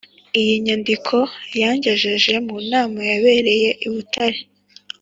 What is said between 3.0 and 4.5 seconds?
yabereye i Butare